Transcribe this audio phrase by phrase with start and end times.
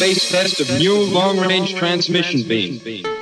[0.00, 3.19] space test of new long-range transmission beam.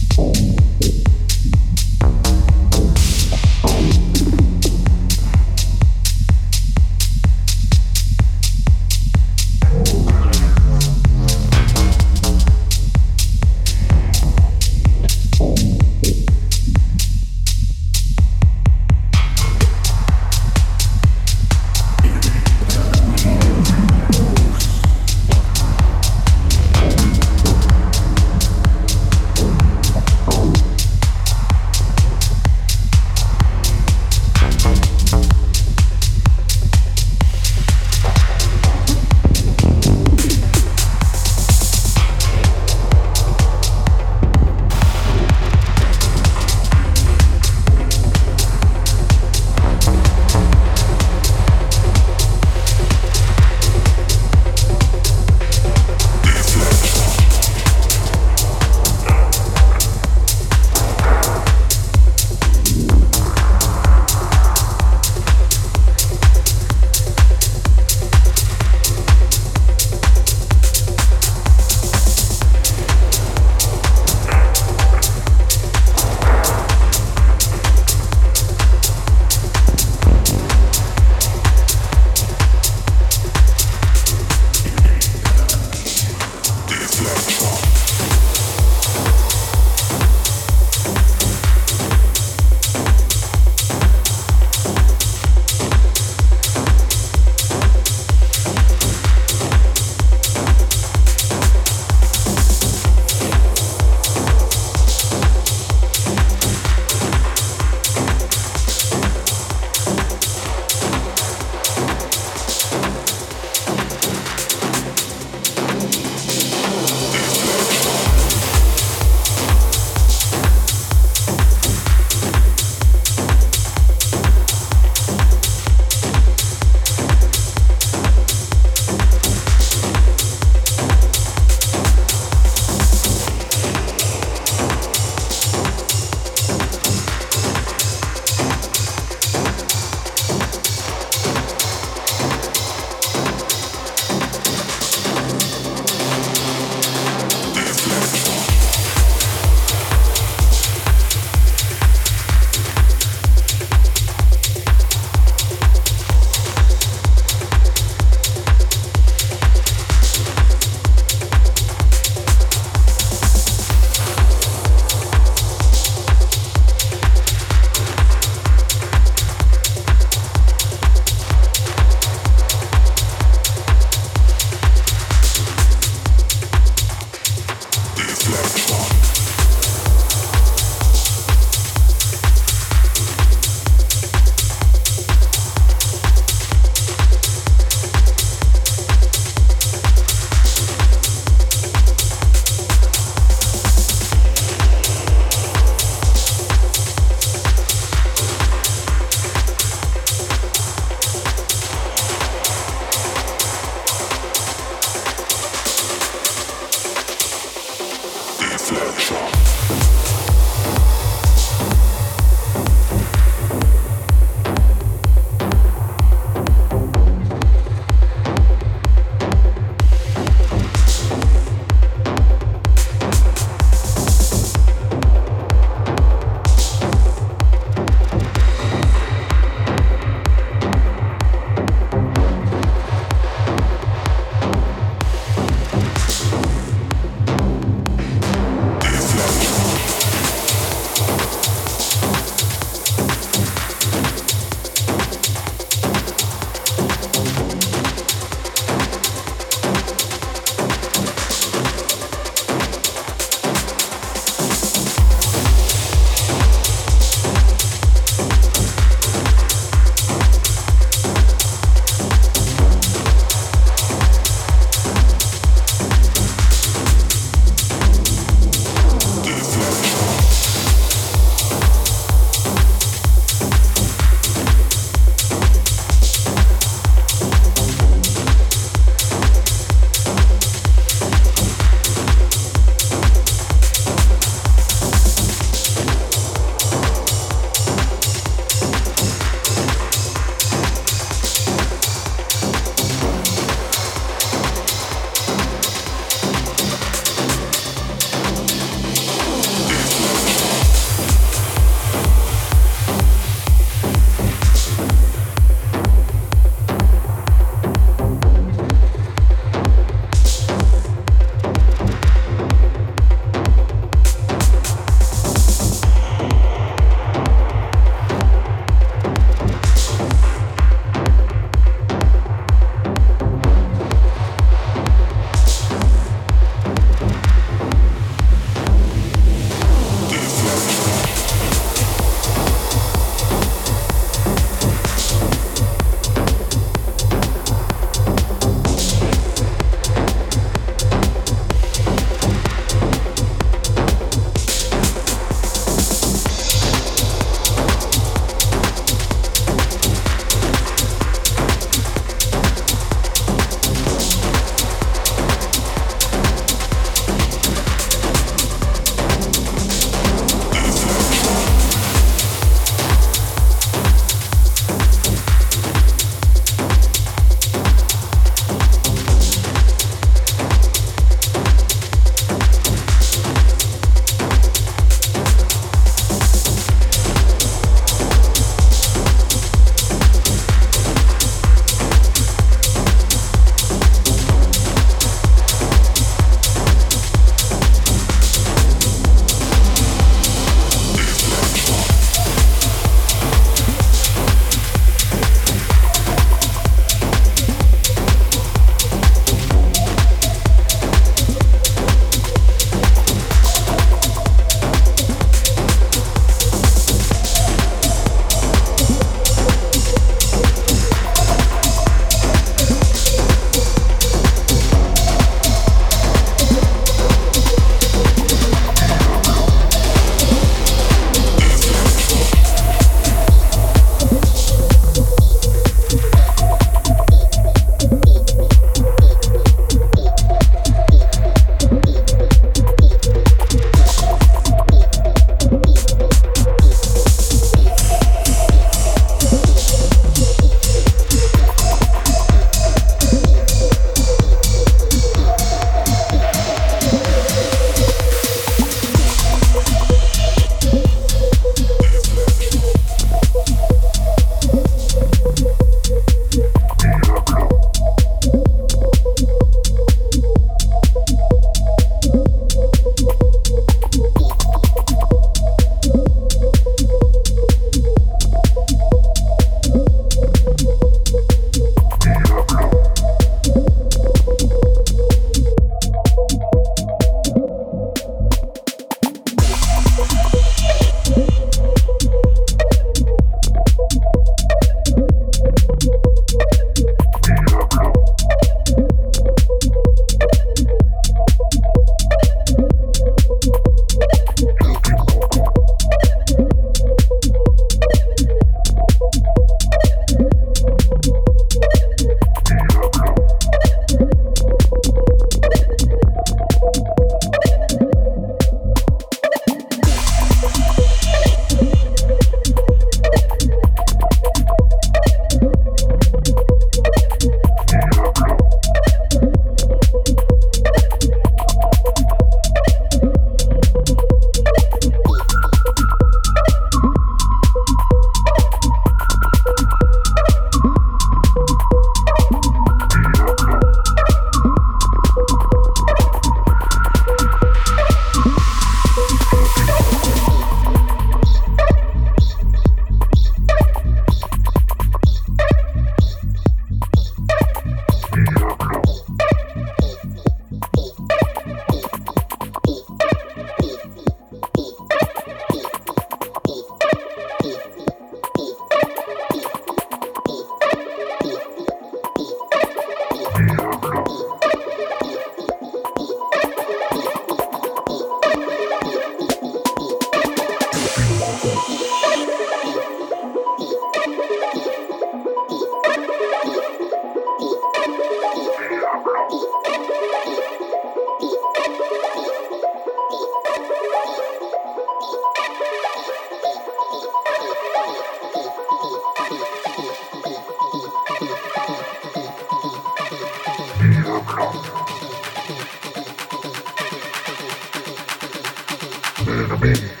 [599.61, 600.00] baby.